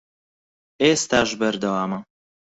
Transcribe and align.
ئێستاش 0.81 1.29
بەردەوامە 1.39 1.99